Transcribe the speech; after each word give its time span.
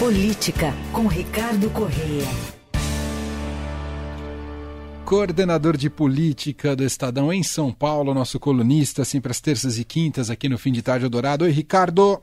Política, 0.00 0.72
com 0.94 1.06
Ricardo 1.06 1.68
Correia. 1.68 2.24
Coordenador 5.04 5.76
de 5.76 5.90
política 5.90 6.74
do 6.74 6.82
Estadão 6.82 7.30
em 7.30 7.42
São 7.42 7.70
Paulo, 7.70 8.14
nosso 8.14 8.40
colunista, 8.40 9.04
sempre 9.04 9.30
às 9.30 9.42
terças 9.42 9.78
e 9.78 9.84
quintas, 9.84 10.30
aqui 10.30 10.48
no 10.48 10.56
Fim 10.56 10.72
de 10.72 10.80
Tarde 10.80 11.06
Dourado. 11.06 11.44
Oi, 11.44 11.50
Ricardo. 11.50 12.18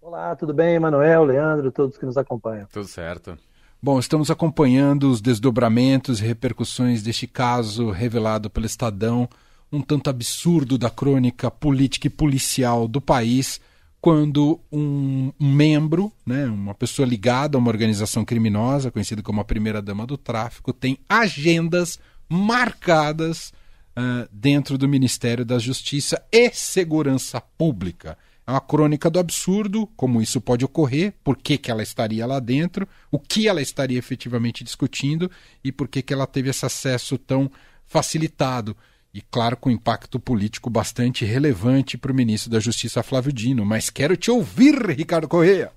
Olá, 0.00 0.36
tudo 0.36 0.54
bem, 0.54 0.78
Manuel, 0.78 1.24
Leandro, 1.24 1.72
todos 1.72 1.98
que 1.98 2.06
nos 2.06 2.16
acompanham. 2.16 2.68
Tudo 2.72 2.86
certo. 2.86 3.36
Bom, 3.82 3.98
estamos 3.98 4.30
acompanhando 4.30 5.10
os 5.10 5.20
desdobramentos 5.20 6.20
e 6.20 6.24
repercussões 6.24 7.02
deste 7.02 7.26
caso 7.26 7.90
revelado 7.90 8.48
pelo 8.48 8.64
Estadão, 8.64 9.28
um 9.72 9.82
tanto 9.82 10.08
absurdo 10.08 10.78
da 10.78 10.88
crônica 10.88 11.50
política 11.50 12.06
e 12.06 12.10
policial 12.10 12.86
do 12.86 13.00
país 13.00 13.60
quando 14.00 14.60
um, 14.70 15.32
membro, 15.38 16.12
né, 16.24 16.46
uma 16.46 16.74
pessoa 16.74 17.06
ligada 17.06 17.56
a 17.56 17.60
uma 17.60 17.70
organização 17.70 18.24
criminosa, 18.24 18.90
conhecida 18.90 19.22
como 19.22 19.40
a 19.40 19.44
primeira-dama 19.44 20.06
do 20.06 20.16
tráfico, 20.16 20.72
tem 20.72 20.98
agendas 21.08 21.98
marcadas 22.28 23.52
uh, 23.96 24.28
dentro 24.30 24.78
do 24.78 24.88
Ministério 24.88 25.44
da 25.44 25.58
Justiça 25.58 26.22
e 26.30 26.50
Segurança 26.50 27.40
Pública. 27.40 28.16
É 28.46 28.52
uma 28.52 28.60
crônica 28.60 29.10
do 29.10 29.18
absurdo, 29.18 29.88
como 29.96 30.22
isso 30.22 30.40
pode 30.40 30.64
ocorrer, 30.64 31.12
por 31.24 31.36
que, 31.36 31.58
que 31.58 31.68
ela 31.68 31.82
estaria 31.82 32.24
lá 32.24 32.38
dentro, 32.38 32.86
o 33.10 33.18
que 33.18 33.48
ela 33.48 33.60
estaria 33.60 33.98
efetivamente 33.98 34.62
discutindo 34.62 35.28
e 35.64 35.72
por 35.72 35.88
que, 35.88 36.00
que 36.00 36.14
ela 36.14 36.28
teve 36.28 36.50
esse 36.50 36.64
acesso 36.64 37.18
tão 37.18 37.50
facilitado 37.86 38.76
e, 39.16 39.22
claro, 39.30 39.56
com 39.56 39.70
impacto 39.70 40.20
político 40.20 40.68
bastante 40.68 41.24
relevante 41.24 41.96
para 41.96 42.12
o 42.12 42.14
ministro 42.14 42.50
da 42.50 42.60
Justiça, 42.60 43.02
Flávio 43.02 43.32
Dino. 43.32 43.64
Mas 43.64 43.88
quero 43.88 44.14
te 44.14 44.30
ouvir, 44.30 44.74
Ricardo 44.90 45.26
Correia. 45.26 45.72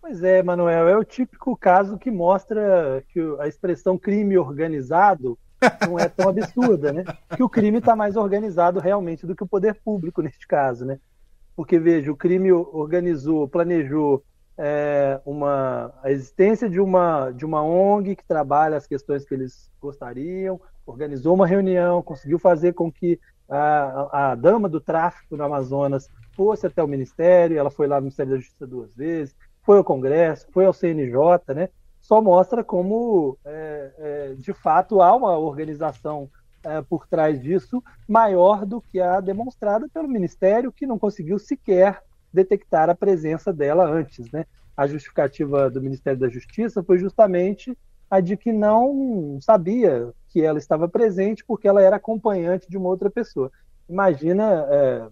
Pois 0.00 0.22
é, 0.22 0.40
Manuel, 0.40 0.86
é 0.86 0.96
o 0.96 1.02
típico 1.02 1.56
caso 1.56 1.98
que 1.98 2.12
mostra 2.12 3.02
que 3.08 3.18
a 3.40 3.48
expressão 3.48 3.98
crime 3.98 4.38
organizado 4.38 5.36
não 5.84 5.98
é 5.98 6.08
tão 6.08 6.28
absurda, 6.28 6.92
né? 6.92 7.04
Que 7.34 7.42
o 7.42 7.48
crime 7.48 7.78
está 7.78 7.96
mais 7.96 8.14
organizado 8.14 8.78
realmente 8.78 9.26
do 9.26 9.34
que 9.34 9.42
o 9.42 9.48
poder 9.48 9.74
público 9.74 10.22
neste 10.22 10.46
caso, 10.46 10.84
né? 10.84 11.00
Porque, 11.56 11.76
veja, 11.76 12.12
o 12.12 12.16
crime 12.16 12.52
organizou, 12.52 13.48
planejou 13.48 14.22
é, 14.56 15.20
uma, 15.26 15.92
a 16.04 16.12
existência 16.12 16.70
de 16.70 16.78
uma, 16.78 17.32
de 17.32 17.44
uma 17.44 17.64
ONG 17.64 18.14
que 18.14 18.24
trabalha 18.24 18.76
as 18.76 18.86
questões 18.86 19.24
que 19.24 19.34
eles 19.34 19.68
gostariam, 19.80 20.60
organizou 20.90 21.34
uma 21.34 21.46
reunião, 21.46 22.02
conseguiu 22.02 22.38
fazer 22.38 22.72
com 22.72 22.90
que 22.90 23.20
a, 23.48 24.30
a 24.30 24.34
dama 24.34 24.68
do 24.68 24.80
tráfico 24.80 25.36
no 25.36 25.44
Amazonas 25.44 26.08
fosse 26.34 26.66
até 26.66 26.82
o 26.82 26.88
Ministério, 26.88 27.58
ela 27.58 27.70
foi 27.70 27.86
lá 27.86 27.96
no 27.96 28.02
Ministério 28.02 28.32
da 28.32 28.38
Justiça 28.38 28.66
duas 28.66 28.94
vezes, 28.94 29.34
foi 29.62 29.78
ao 29.78 29.84
Congresso, 29.84 30.46
foi 30.52 30.64
ao 30.64 30.72
CNJ, 30.72 31.54
né? 31.54 31.68
Só 32.00 32.22
mostra 32.22 32.64
como, 32.64 33.36
é, 33.44 33.92
é, 33.98 34.34
de 34.34 34.52
fato, 34.52 35.02
há 35.02 35.14
uma 35.14 35.36
organização 35.36 36.30
é, 36.64 36.80
por 36.80 37.06
trás 37.06 37.40
disso 37.40 37.82
maior 38.08 38.64
do 38.64 38.80
que 38.80 39.00
a 39.00 39.20
demonstrada 39.20 39.88
pelo 39.92 40.08
Ministério, 40.08 40.72
que 40.72 40.86
não 40.86 40.98
conseguiu 40.98 41.38
sequer 41.38 42.02
detectar 42.32 42.88
a 42.88 42.94
presença 42.94 43.52
dela 43.52 43.84
antes, 43.84 44.30
né? 44.30 44.46
A 44.76 44.86
justificativa 44.86 45.68
do 45.68 45.82
Ministério 45.82 46.20
da 46.20 46.28
Justiça 46.28 46.82
foi 46.82 46.98
justamente 46.98 47.76
a 48.10 48.20
de 48.20 48.36
que 48.36 48.52
não 48.52 49.38
sabia 49.40 50.14
que 50.38 50.44
ela 50.44 50.58
estava 50.58 50.88
presente 50.88 51.44
porque 51.44 51.66
ela 51.66 51.82
era 51.82 51.96
acompanhante 51.96 52.70
de 52.70 52.78
uma 52.78 52.88
outra 52.88 53.10
pessoa. 53.10 53.50
Imagina 53.88 54.64
é, 54.70 55.08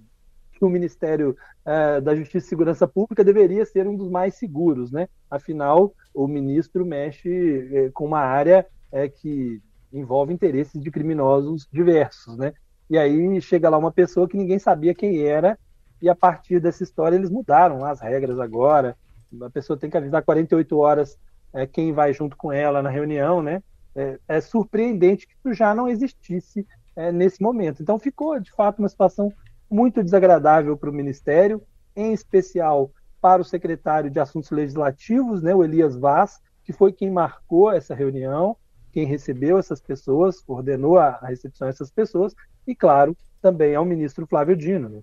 que 0.53 0.65
o 0.65 0.69
Ministério 0.69 1.37
é, 1.65 2.01
da 2.01 2.15
Justiça 2.15 2.47
e 2.47 2.49
Segurança 2.49 2.87
Pública 2.87 3.25
deveria 3.25 3.67
ser 3.67 3.89
um 3.89 3.97
dos 3.97 4.09
mais 4.09 4.37
seguros, 4.37 4.93
né? 4.93 5.09
Afinal, 5.29 5.93
o 6.15 6.29
ministro 6.29 6.87
mexe 6.87 7.69
é, 7.75 7.91
com 7.91 8.05
uma 8.05 8.21
área 8.21 8.65
é, 8.93 9.09
que 9.09 9.61
envolve 9.93 10.33
interesses 10.33 10.81
de 10.81 10.93
criminosos 10.93 11.67
diversos, 11.73 12.39
né? 12.39 12.53
E 12.89 12.97
aí 12.97 13.41
chega 13.41 13.69
lá 13.69 13.77
uma 13.77 13.91
pessoa 13.91 14.29
que 14.29 14.37
ninguém 14.37 14.61
sabia 14.61 14.95
quem 14.95 15.23
era 15.23 15.59
e 16.01 16.09
a 16.09 16.15
partir 16.15 16.61
dessa 16.61 16.85
história 16.85 17.17
eles 17.17 17.31
mudaram 17.31 17.85
as 17.85 18.01
regras 18.01 18.39
agora. 18.39 18.97
A 19.43 19.51
pessoa 19.51 19.77
tem 19.77 19.91
que 19.91 19.97
avisar 19.97 20.23
48 20.23 20.79
horas 20.79 21.19
é, 21.53 21.67
quem 21.67 21.93
vai 21.93 22.13
junto 22.13 22.37
com 22.37 22.53
ela 22.53 22.81
na 22.81 22.91
reunião, 22.91 23.43
né? 23.43 23.61
É, 23.97 24.19
é 24.29 24.41
surpreendente 24.41 25.27
que 25.27 25.35
isso 25.35 25.55
já 25.55 25.75
não 25.75 25.89
existisse 25.89 26.67
é, 26.95 27.11
nesse 27.11 27.43
momento. 27.43 27.83
Então 27.83 27.99
ficou, 27.99 28.39
de 28.39 28.53
fato, 28.53 28.79
uma 28.79 28.89
situação 28.89 29.33
muito 29.71 30.05
desagradável 30.05 30.77
para 30.77 30.91
o 30.91 30.93
Ministério, 30.93 31.63
em 31.97 32.13
especial 32.13 32.91
para 33.21 33.43
o 33.43 33.45
secretário 33.45 34.11
de 34.11 34.21
Assuntos 34.21 34.51
Legislativos, 34.51 35.43
né, 35.43 35.55
o 35.55 35.65
Elias 35.65 35.97
Vaz, 35.97 36.39
que 36.63 36.73
foi 36.73 36.93
quem 36.93 37.11
marcou 37.11 37.73
essa 37.73 37.95
reunião, 37.95 38.57
quem 38.93 39.07
recebeu 39.07 39.59
essas 39.59 39.81
pessoas, 39.81 40.37
ordenou 40.47 40.99
a, 40.99 41.19
a 41.23 41.27
recepção 41.27 41.67
dessas 41.67 41.91
pessoas, 41.91 42.35
e, 42.67 42.75
claro, 42.75 43.17
também 43.41 43.75
ao 43.75 43.85
ministro 43.85 44.27
Flávio 44.27 44.57
Dino. 44.57 44.89
Né? 44.89 45.01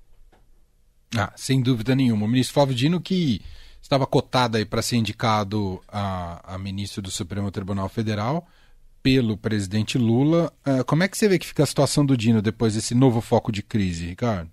Ah, 1.18 1.32
sem 1.36 1.62
dúvida 1.62 1.96
nenhuma. 1.96 2.26
O 2.26 2.30
ministro 2.30 2.54
Flávio 2.54 2.76
Dino 2.76 3.00
que 3.00 3.42
estava 3.82 4.06
cotado 4.08 4.58
aí 4.58 4.66
para 4.66 4.82
ser 4.82 4.98
indicado 4.98 5.82
a, 5.88 6.56
a, 6.56 6.58
ministro 6.58 7.02
do 7.02 7.12
Supremo 7.12 7.52
Tribunal 7.52 7.90
Federal 7.90 8.48
pelo 9.04 9.38
presidente 9.38 9.98
Lula. 9.98 10.52
Uh, 10.66 10.84
como 10.86 11.04
é 11.04 11.08
que 11.08 11.18
você 11.18 11.28
vê 11.28 11.38
que 11.38 11.46
fica 11.46 11.62
a 11.62 11.68
situação 11.68 12.06
do 12.06 12.18
Dino 12.18 12.42
depois 12.42 12.74
desse 12.74 12.96
novo 12.96 13.22
foco 13.22 13.52
de 13.52 13.62
crise, 13.62 14.08
Ricardo? 14.08 14.50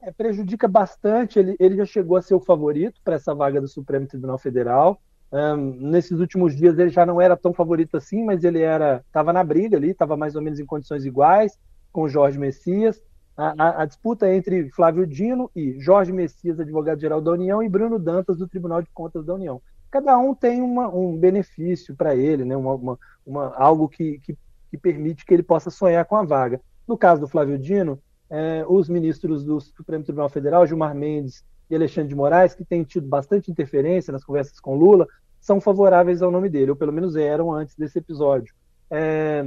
É, 0.00 0.12
prejudica 0.12 0.68
bastante. 0.68 1.38
Ele, 1.38 1.56
ele 1.58 1.76
já 1.76 1.86
chegou 1.86 2.16
a 2.16 2.22
ser 2.22 2.34
o 2.34 2.40
favorito 2.40 3.00
para 3.02 3.14
essa 3.14 3.34
vaga 3.34 3.60
do 3.60 3.66
Supremo 3.66 4.06
Tribunal 4.06 4.38
Federal. 4.38 5.00
Um, 5.32 5.56
nesses 5.88 6.20
últimos 6.20 6.54
dias 6.54 6.78
ele 6.78 6.90
já 6.90 7.06
não 7.06 7.18
era 7.18 7.36
tão 7.36 7.54
favorito 7.54 7.96
assim, 7.96 8.22
mas 8.22 8.44
ele 8.44 8.60
era 8.60 9.02
estava 9.06 9.32
na 9.32 9.42
briga 9.42 9.78
ali, 9.78 9.90
estava 9.90 10.14
mais 10.14 10.36
ou 10.36 10.42
menos 10.42 10.60
em 10.60 10.66
condições 10.66 11.06
iguais 11.06 11.58
com 11.90 12.06
Jorge 12.06 12.38
Messias 12.38 13.00
a, 13.36 13.82
a, 13.82 13.86
disputa 13.86 14.26
é 14.26 14.36
entre 14.36 14.68
Flávio 14.70 15.06
Dino 15.06 15.50
e 15.56 15.78
Jorge 15.80 16.12
Messias, 16.12 16.60
advogado-geral 16.60 17.20
da 17.20 17.32
União, 17.32 17.62
e 17.62 17.68
Bruno 17.68 17.98
Dantas, 17.98 18.38
do 18.38 18.46
Tribunal 18.46 18.82
de 18.82 18.90
Contas 18.92 19.24
da 19.24 19.34
União. 19.34 19.60
Cada 19.92 20.18
um 20.18 20.34
tem 20.34 20.62
uma, 20.62 20.88
um 20.88 21.14
benefício 21.14 21.94
para 21.94 22.16
ele, 22.16 22.46
né? 22.46 22.56
Uma, 22.56 22.72
uma, 22.72 22.98
uma 23.26 23.54
algo 23.54 23.86
que, 23.86 24.18
que, 24.20 24.34
que, 24.70 24.78
permite 24.78 25.26
que 25.26 25.34
ele 25.34 25.42
possa 25.42 25.70
sonhar 25.70 26.02
com 26.06 26.16
a 26.16 26.24
vaga. 26.24 26.62
No 26.88 26.96
caso 26.96 27.20
do 27.20 27.28
Flávio 27.28 27.58
Dino, 27.58 28.00
é, 28.30 28.64
os 28.66 28.88
ministros 28.88 29.44
do 29.44 29.60
Supremo 29.60 30.02
Tribunal 30.02 30.30
Federal, 30.30 30.66
Gilmar 30.66 30.94
Mendes 30.94 31.44
e 31.68 31.76
Alexandre 31.76 32.08
de 32.08 32.14
Moraes, 32.14 32.54
que 32.54 32.64
têm 32.64 32.82
tido 32.82 33.06
bastante 33.06 33.50
interferência 33.50 34.10
nas 34.10 34.24
conversas 34.24 34.58
com 34.58 34.74
Lula, 34.74 35.06
são 35.38 35.60
favoráveis 35.60 36.22
ao 36.22 36.30
nome 36.30 36.48
dele, 36.48 36.70
ou 36.70 36.76
pelo 36.76 36.92
menos 36.92 37.14
eram 37.14 37.52
antes 37.52 37.76
desse 37.76 37.98
episódio. 37.98 38.54
É, 38.90 39.44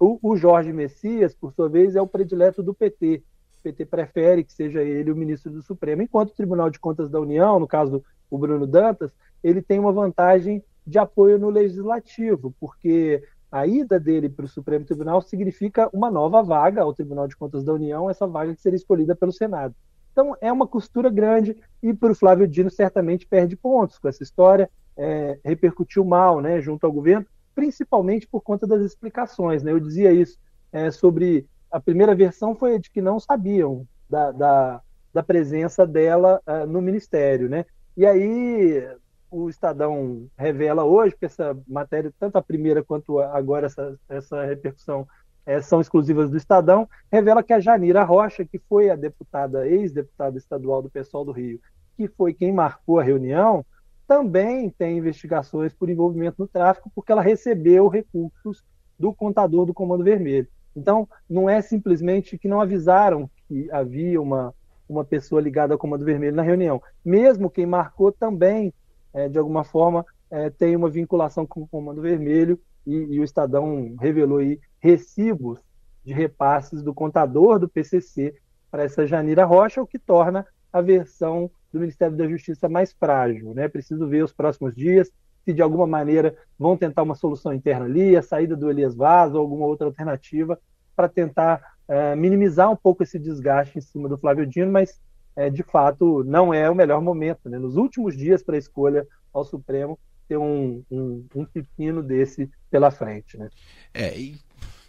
o, 0.00 0.18
o, 0.22 0.36
Jorge 0.38 0.72
Messias, 0.72 1.34
por 1.34 1.52
sua 1.52 1.68
vez, 1.68 1.96
é 1.96 2.00
o 2.00 2.06
predileto 2.06 2.62
do 2.62 2.72
PT. 2.72 3.22
O 3.58 3.62
PT 3.62 3.84
prefere 3.84 4.42
que 4.42 4.54
seja 4.54 4.82
ele 4.82 5.12
o 5.12 5.16
ministro 5.16 5.52
do 5.52 5.60
Supremo, 5.60 6.00
enquanto 6.00 6.30
o 6.30 6.34
Tribunal 6.34 6.70
de 6.70 6.80
Contas 6.80 7.10
da 7.10 7.20
União, 7.20 7.60
no 7.60 7.68
caso 7.68 8.02
o 8.34 8.38
Bruno 8.38 8.66
Dantas, 8.66 9.12
ele 9.44 9.60
tem 9.60 9.78
uma 9.78 9.92
vantagem 9.92 10.64
de 10.86 10.98
apoio 10.98 11.38
no 11.38 11.50
legislativo, 11.50 12.54
porque 12.58 13.22
a 13.50 13.66
ida 13.66 14.00
dele 14.00 14.28
para 14.28 14.46
o 14.46 14.48
Supremo 14.48 14.86
Tribunal 14.86 15.20
significa 15.20 15.88
uma 15.92 16.10
nova 16.10 16.42
vaga 16.42 16.80
ao 16.80 16.94
Tribunal 16.94 17.28
de 17.28 17.36
Contas 17.36 17.62
da 17.62 17.74
União, 17.74 18.08
essa 18.08 18.26
vaga 18.26 18.54
que 18.54 18.62
seria 18.62 18.78
escolhida 18.78 19.14
pelo 19.14 19.32
Senado. 19.32 19.74
Então 20.10 20.34
é 20.40 20.50
uma 20.50 20.66
costura 20.66 21.10
grande 21.10 21.56
e 21.82 21.92
para 21.92 22.12
o 22.12 22.14
Flávio 22.14 22.48
Dino 22.48 22.70
certamente 22.70 23.26
perde 23.26 23.54
pontos 23.54 23.98
com 23.98 24.08
essa 24.08 24.22
história, 24.22 24.70
é, 24.96 25.38
repercutiu 25.44 26.04
mal 26.04 26.40
né, 26.40 26.60
junto 26.60 26.86
ao 26.86 26.92
governo, 26.92 27.26
principalmente 27.54 28.26
por 28.26 28.40
conta 28.40 28.66
das 28.66 28.82
explicações. 28.82 29.62
Né? 29.62 29.72
Eu 29.72 29.80
dizia 29.80 30.12
isso 30.12 30.38
é, 30.72 30.90
sobre 30.90 31.46
a 31.70 31.78
primeira 31.78 32.14
versão 32.14 32.54
foi 32.54 32.78
de 32.78 32.90
que 32.90 33.02
não 33.02 33.20
sabiam 33.20 33.86
da, 34.08 34.30
da, 34.32 34.82
da 35.12 35.22
presença 35.22 35.86
dela 35.86 36.40
uh, 36.46 36.66
no 36.66 36.82
ministério, 36.82 37.48
né? 37.48 37.64
E 37.96 38.06
aí 38.06 38.88
o 39.30 39.48
Estadão 39.48 40.26
revela 40.36 40.84
hoje, 40.84 41.16
que 41.16 41.24
essa 41.24 41.56
matéria, 41.66 42.12
tanto 42.18 42.36
a 42.36 42.42
primeira 42.42 42.82
quanto 42.82 43.18
agora 43.18 43.66
essa, 43.66 43.98
essa 44.08 44.44
repercussão 44.44 45.06
é, 45.44 45.60
são 45.60 45.80
exclusivas 45.80 46.30
do 46.30 46.36
Estadão, 46.36 46.88
revela 47.10 47.42
que 47.42 47.52
a 47.52 47.60
Janira 47.60 48.04
Rocha, 48.04 48.44
que 48.44 48.58
foi 48.68 48.90
a 48.90 48.96
deputada, 48.96 49.66
ex-deputada 49.66 50.36
estadual 50.38 50.82
do 50.82 50.90
Pessoal 50.90 51.24
do 51.24 51.32
Rio, 51.32 51.60
que 51.96 52.08
foi 52.08 52.32
quem 52.34 52.52
marcou 52.52 52.98
a 52.98 53.02
reunião, 53.02 53.64
também 54.06 54.68
tem 54.68 54.98
investigações 54.98 55.72
por 55.72 55.88
envolvimento 55.88 56.36
no 56.38 56.48
tráfico, 56.48 56.90
porque 56.94 57.10
ela 57.10 57.22
recebeu 57.22 57.88
recursos 57.88 58.62
do 58.98 59.12
contador 59.14 59.64
do 59.64 59.74
Comando 59.74 60.04
Vermelho. 60.04 60.48
Então, 60.76 61.08
não 61.28 61.48
é 61.48 61.60
simplesmente 61.60 62.38
que 62.38 62.48
não 62.48 62.60
avisaram 62.60 63.30
que 63.48 63.70
havia 63.70 64.20
uma, 64.20 64.54
uma 64.92 65.04
pessoa 65.04 65.40
ligada 65.40 65.74
ao 65.74 65.78
Comando 65.78 66.04
Vermelho 66.04 66.36
na 66.36 66.42
reunião. 66.42 66.82
Mesmo 67.04 67.50
quem 67.50 67.66
marcou 67.66 68.12
também, 68.12 68.72
é, 69.12 69.28
de 69.28 69.38
alguma 69.38 69.64
forma, 69.64 70.04
é, 70.30 70.50
tem 70.50 70.76
uma 70.76 70.88
vinculação 70.88 71.46
com 71.46 71.62
o 71.62 71.68
Comando 71.68 72.00
Vermelho 72.00 72.58
e, 72.86 72.94
e, 72.94 73.20
o 73.20 73.24
Estadão 73.24 73.94
revelou 74.00 74.38
aí 74.38 74.58
recibos 74.80 75.60
de 76.04 76.12
repasses 76.12 76.82
do 76.82 76.94
contador 76.94 77.58
do 77.58 77.68
PCC 77.68 78.34
para 78.70 78.84
essa 78.84 79.06
Janira 79.06 79.44
Rocha, 79.44 79.82
o 79.82 79.86
que 79.86 79.98
torna 79.98 80.46
a 80.72 80.80
versão 80.80 81.50
do 81.72 81.80
Ministério 81.80 82.16
da 82.16 82.26
Justiça 82.26 82.68
mais 82.68 82.92
frágil. 82.92 83.54
Né? 83.54 83.68
Preciso 83.68 84.08
ver 84.08 84.24
os 84.24 84.32
próximos 84.32 84.74
dias 84.74 85.10
se 85.44 85.52
de 85.52 85.62
alguma 85.62 85.86
maneira 85.86 86.36
vão 86.58 86.76
tentar 86.76 87.02
uma 87.02 87.14
solução 87.14 87.52
interna 87.52 87.84
ali, 87.84 88.16
a 88.16 88.22
saída 88.22 88.56
do 88.56 88.70
Elias 88.70 88.94
Vaz 88.94 89.34
ou 89.34 89.40
alguma 89.40 89.66
outra 89.66 89.86
alternativa 89.86 90.58
para 90.94 91.08
tentar 91.08 91.71
é, 91.88 92.14
minimizar 92.16 92.70
um 92.70 92.76
pouco 92.76 93.02
esse 93.02 93.18
desgaste 93.18 93.78
em 93.78 93.80
cima 93.80 94.08
do 94.08 94.18
Flávio 94.18 94.46
Dino, 94.46 94.70
mas 94.70 95.00
é, 95.36 95.50
de 95.50 95.62
fato 95.62 96.22
não 96.24 96.52
é 96.52 96.68
o 96.70 96.74
melhor 96.74 97.00
momento. 97.00 97.48
Né? 97.48 97.58
Nos 97.58 97.76
últimos 97.76 98.16
dias 98.16 98.42
para 98.42 98.56
a 98.56 98.58
escolha 98.58 99.06
ao 99.32 99.44
Supremo, 99.44 99.98
ter 100.28 100.36
um, 100.36 100.82
um, 100.90 101.26
um 101.34 101.44
pepino 101.44 102.02
desse 102.02 102.50
pela 102.70 102.90
frente. 102.90 103.36
Né? 103.36 103.48
É, 103.92 104.16
e 104.16 104.38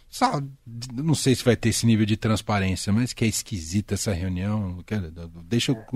só, 0.08 0.40
não 0.94 1.14
sei 1.14 1.34
se 1.34 1.44
vai 1.44 1.56
ter 1.56 1.70
esse 1.70 1.84
nível 1.84 2.06
de 2.06 2.16
transparência, 2.16 2.92
mas 2.92 3.12
que 3.12 3.24
é 3.24 3.28
esquisita 3.28 3.94
essa 3.94 4.12
reunião. 4.12 4.78
Deixa 5.44 5.72
é. 5.72 5.86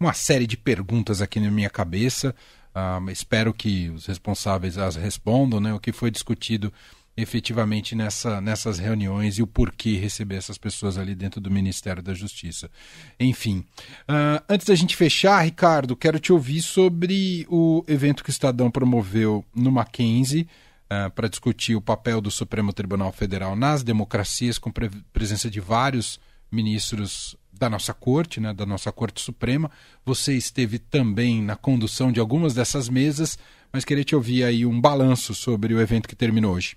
uma 0.00 0.12
série 0.12 0.48
de 0.48 0.56
perguntas 0.56 1.22
aqui 1.22 1.38
na 1.38 1.48
minha 1.48 1.70
cabeça. 1.70 2.34
Uh, 2.74 3.08
espero 3.10 3.54
que 3.54 3.88
os 3.90 4.06
responsáveis 4.06 4.76
as 4.78 4.96
respondam, 4.96 5.60
né? 5.60 5.72
O 5.72 5.78
que 5.78 5.92
foi 5.92 6.10
discutido 6.10 6.72
efetivamente 7.20 7.96
nessa, 7.96 8.40
nessas 8.40 8.78
reuniões 8.78 9.38
e 9.38 9.42
o 9.42 9.46
porquê 9.46 9.96
receber 9.96 10.36
essas 10.36 10.56
pessoas 10.56 10.96
ali 10.96 11.16
dentro 11.16 11.40
do 11.40 11.50
Ministério 11.50 12.00
da 12.00 12.14
Justiça. 12.14 12.70
Enfim, 13.18 13.64
uh, 14.08 14.42
antes 14.48 14.64
da 14.64 14.74
gente 14.76 14.94
fechar, 14.94 15.40
Ricardo, 15.40 15.96
quero 15.96 16.20
te 16.20 16.32
ouvir 16.32 16.62
sobre 16.62 17.44
o 17.50 17.84
evento 17.88 18.22
que 18.22 18.30
o 18.30 18.32
Estadão 18.32 18.70
promoveu 18.70 19.44
no 19.52 19.72
Mackenzie 19.72 20.48
uh, 20.84 21.10
para 21.10 21.26
discutir 21.26 21.74
o 21.74 21.80
papel 21.80 22.20
do 22.20 22.30
Supremo 22.30 22.72
Tribunal 22.72 23.10
Federal 23.10 23.56
nas 23.56 23.82
democracias, 23.82 24.56
com 24.56 24.70
pre 24.70 24.88
presença 25.12 25.50
de 25.50 25.58
vários 25.58 26.20
ministros 26.52 27.36
da 27.52 27.68
nossa 27.68 27.92
corte, 27.92 28.38
né, 28.38 28.54
da 28.54 28.64
nossa 28.64 28.92
Corte 28.92 29.20
Suprema. 29.20 29.68
Você 30.06 30.34
esteve 30.34 30.78
também 30.78 31.42
na 31.42 31.56
condução 31.56 32.12
de 32.12 32.20
algumas 32.20 32.54
dessas 32.54 32.88
mesas, 32.88 33.36
mas 33.72 33.84
queria 33.84 34.04
te 34.04 34.14
ouvir 34.14 34.44
aí 34.44 34.64
um 34.64 34.80
balanço 34.80 35.34
sobre 35.34 35.74
o 35.74 35.80
evento 35.80 36.08
que 36.08 36.14
terminou 36.14 36.54
hoje. 36.54 36.76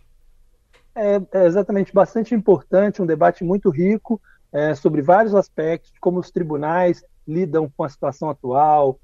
É, 0.96 1.22
é 1.32 1.46
exatamente 1.46 1.94
bastante 1.94 2.36
importante, 2.36 3.02
um 3.02 3.06
debate 3.06 3.44
muito 3.44 3.70
rico 3.70 4.22
é, 4.52 4.76
sobre 4.76 5.02
vários 5.02 5.34
aspectos, 5.34 5.94
como 6.00 6.20
os 6.20 6.30
tribunais 6.30 7.04
lidam 7.28 7.72
com 7.76 7.84
a 7.84 7.90
situação 7.90 8.30
atual, 8.30 9.00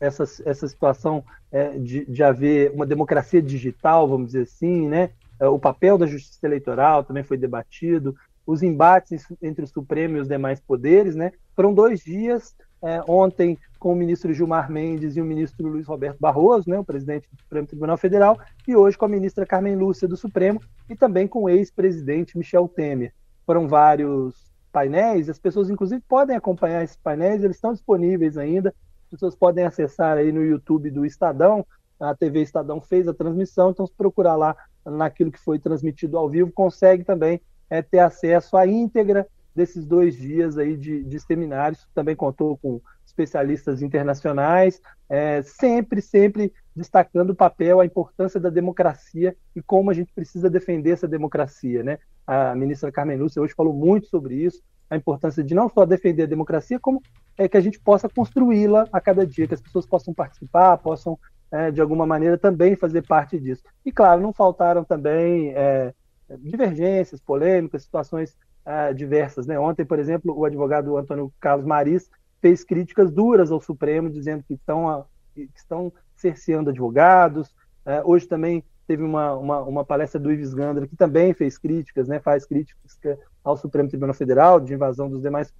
essa, 0.00 0.24
essa 0.44 0.68
situação 0.68 1.24
é, 1.50 1.70
de, 1.78 2.04
de 2.06 2.22
haver 2.22 2.70
uma 2.72 2.86
democracia 2.86 3.42
digital, 3.42 4.08
vamos 4.08 4.28
dizer 4.28 4.42
assim, 4.42 4.88
né? 4.88 5.10
É, 5.40 5.46
o 5.48 5.58
papel 5.58 5.98
da 5.98 6.06
justiça 6.06 6.46
eleitoral 6.46 7.04
também 7.04 7.22
foi 7.22 7.36
debatido, 7.36 8.14
os 8.46 8.62
embates 8.62 9.26
entre 9.42 9.64
o 9.64 9.68
Supremo 9.68 10.16
e 10.16 10.20
os 10.20 10.28
demais 10.28 10.60
poderes, 10.60 11.14
né? 11.14 11.32
Foram 11.54 11.74
dois 11.74 12.00
dias, 12.00 12.54
é, 12.82 13.02
ontem 13.08 13.58
com 13.78 13.92
o 13.92 13.96
ministro 13.96 14.32
Gilmar 14.32 14.70
Mendes 14.70 15.16
e 15.16 15.20
o 15.20 15.24
ministro 15.24 15.68
Luiz 15.68 15.86
Roberto 15.86 16.18
Barroso, 16.18 16.68
né, 16.68 16.78
o 16.78 16.84
presidente 16.84 17.28
do 17.32 17.40
Supremo 17.40 17.66
Tribunal 17.66 17.96
Federal, 17.96 18.38
e 18.66 18.74
hoje 18.74 18.98
com 18.98 19.04
a 19.04 19.08
ministra 19.08 19.46
Carmen 19.46 19.76
Lúcia 19.76 20.08
do 20.08 20.16
Supremo 20.16 20.60
e 20.88 20.96
também 20.96 21.28
com 21.28 21.44
o 21.44 21.48
ex-presidente 21.48 22.36
Michel 22.36 22.68
Temer. 22.68 23.12
Foram 23.46 23.68
vários 23.68 24.52
painéis, 24.72 25.28
as 25.28 25.38
pessoas 25.38 25.70
inclusive 25.70 26.02
podem 26.08 26.36
acompanhar 26.36 26.82
esses 26.82 26.96
painéis, 26.96 27.42
eles 27.42 27.56
estão 27.56 27.72
disponíveis 27.72 28.36
ainda 28.36 28.74
as 29.08 29.12
pessoas 29.12 29.34
podem 29.34 29.64
acessar 29.64 30.18
aí 30.18 30.30
no 30.30 30.44
YouTube 30.44 30.90
do 30.90 31.06
Estadão, 31.06 31.66
a 31.98 32.14
TV 32.14 32.42
Estadão 32.42 32.78
fez 32.78 33.08
a 33.08 33.14
transmissão, 33.14 33.70
então 33.70 33.86
se 33.86 33.94
procurar 33.94 34.36
lá 34.36 34.54
naquilo 34.84 35.32
que 35.32 35.40
foi 35.40 35.58
transmitido 35.58 36.18
ao 36.18 36.28
vivo, 36.28 36.52
consegue 36.52 37.02
também 37.04 37.40
é, 37.70 37.80
ter 37.80 38.00
acesso 38.00 38.54
à 38.54 38.66
íntegra 38.66 39.26
desses 39.58 39.84
dois 39.84 40.16
dias 40.16 40.56
aí 40.56 40.76
de, 40.76 41.02
de 41.04 41.20
seminários, 41.20 41.86
também 41.92 42.14
contou 42.14 42.56
com 42.56 42.80
especialistas 43.04 43.82
internacionais, 43.82 44.80
é, 45.08 45.42
sempre, 45.42 46.00
sempre 46.00 46.52
destacando 46.74 47.30
o 47.30 47.34
papel, 47.34 47.80
a 47.80 47.84
importância 47.84 48.38
da 48.38 48.48
democracia 48.48 49.36
e 49.56 49.60
como 49.60 49.90
a 49.90 49.94
gente 49.94 50.12
precisa 50.14 50.48
defender 50.48 50.92
essa 50.92 51.08
democracia. 51.08 51.82
Né? 51.82 51.98
A 52.24 52.54
ministra 52.54 52.92
Carmen 52.92 53.18
Lúcia 53.18 53.42
hoje 53.42 53.54
falou 53.54 53.74
muito 53.74 54.06
sobre 54.06 54.36
isso, 54.36 54.62
a 54.88 54.96
importância 54.96 55.42
de 55.42 55.54
não 55.54 55.68
só 55.68 55.84
defender 55.84 56.22
a 56.22 56.26
democracia, 56.26 56.78
como 56.78 57.02
é 57.36 57.48
que 57.48 57.56
a 57.56 57.60
gente 57.60 57.80
possa 57.80 58.08
construí-la 58.08 58.86
a 58.92 59.00
cada 59.00 59.26
dia, 59.26 59.48
que 59.48 59.54
as 59.54 59.60
pessoas 59.60 59.86
possam 59.86 60.14
participar, 60.14 60.78
possam, 60.78 61.18
é, 61.50 61.70
de 61.72 61.80
alguma 61.80 62.06
maneira, 62.06 62.38
também 62.38 62.76
fazer 62.76 63.02
parte 63.02 63.38
disso. 63.38 63.62
E, 63.84 63.90
claro, 63.90 64.20
não 64.20 64.32
faltaram 64.32 64.84
também 64.84 65.52
é, 65.54 65.92
divergências, 66.38 67.20
polêmicas, 67.20 67.82
situações 67.82 68.36
é, 68.68 68.92
diversas. 68.92 69.46
Né? 69.46 69.58
Ontem, 69.58 69.84
por 69.84 69.98
exemplo, 69.98 70.36
o 70.36 70.44
advogado 70.44 70.96
Antônio 70.98 71.32
Carlos 71.40 71.64
Maris 71.64 72.10
fez 72.40 72.62
críticas 72.62 73.10
duras 73.10 73.50
ao 73.50 73.62
Supremo, 73.62 74.10
dizendo 74.10 74.44
que 74.46 74.54
estão, 74.54 75.06
que 75.34 75.48
estão 75.54 75.90
cerceando 76.14 76.68
advogados. 76.68 77.54
É, 77.86 78.02
hoje 78.04 78.26
também 78.26 78.62
teve 78.86 79.02
uma, 79.02 79.32
uma, 79.34 79.62
uma, 79.62 79.84
palestra 79.84 80.20
do 80.20 80.30
Ives 80.30 80.52
Gandra, 80.52 80.86
que 80.86 80.96
também 80.96 81.32
fez 81.32 81.56
críticas, 81.56 82.08
né, 82.08 82.20
faz 82.20 82.44
críticas 82.44 82.98
ao 83.42 83.56
Supremo 83.56 83.88
Tribunal 83.88 84.14
Federal, 84.14 84.60
de 84.60 84.74
invasão 84.74 85.08
dos 85.08 85.22
demais 85.22 85.52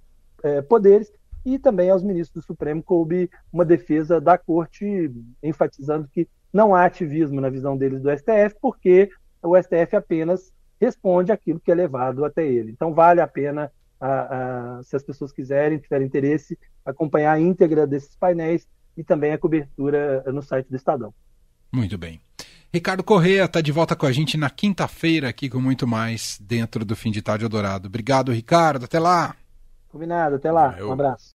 é, 0.43 0.61
poderes, 0.61 1.11
e 1.43 1.57
também 1.57 1.89
aos 1.89 2.03
ministros 2.03 2.43
do 2.43 2.47
Supremo 2.47 2.83
coube 2.83 3.29
uma 3.51 3.65
defesa 3.65 4.21
da 4.21 4.37
Corte, 4.37 5.11
enfatizando 5.41 6.07
que 6.07 6.27
não 6.51 6.75
há 6.75 6.85
ativismo 6.85 7.41
na 7.41 7.49
visão 7.49 7.77
deles 7.77 8.01
do 8.01 8.09
STF, 8.11 8.55
porque 8.61 9.09
o 9.41 9.55
STF 9.55 9.95
apenas 9.95 10.51
responde 10.79 11.31
aquilo 11.31 11.59
que 11.59 11.71
é 11.71 11.75
levado 11.75 12.23
até 12.25 12.45
ele. 12.45 12.71
Então, 12.71 12.93
vale 12.93 13.21
a 13.21 13.27
pena, 13.27 13.71
a, 13.99 14.77
a, 14.77 14.83
se 14.83 14.95
as 14.95 15.03
pessoas 15.03 15.31
quiserem, 15.31 15.77
tiverem 15.77 16.07
interesse, 16.07 16.57
acompanhar 16.85 17.33
a 17.33 17.39
íntegra 17.39 17.85
desses 17.85 18.15
painéis 18.15 18.67
e 18.95 19.03
também 19.03 19.31
a 19.31 19.37
cobertura 19.37 20.23
no 20.31 20.41
site 20.41 20.69
do 20.69 20.75
Estadão. 20.75 21.13
Muito 21.71 21.97
bem. 21.97 22.19
Ricardo 22.71 23.03
Correa 23.03 23.45
está 23.45 23.61
de 23.61 23.71
volta 23.71 23.95
com 23.95 24.05
a 24.05 24.11
gente 24.11 24.37
na 24.37 24.49
quinta-feira 24.49 25.29
aqui 25.29 25.49
com 25.49 25.59
muito 25.59 25.87
mais 25.87 26.39
dentro 26.39 26.85
do 26.85 26.95
Fim 26.95 27.11
de 27.11 27.21
Tarde 27.21 27.43
Eldorado. 27.43 27.87
Obrigado, 27.87 28.31
Ricardo. 28.31 28.85
Até 28.85 28.99
lá. 28.99 29.35
Combinado. 29.89 30.35
Até 30.35 30.51
lá. 30.51 30.77
Um 30.81 30.91
abraço. 30.91 31.27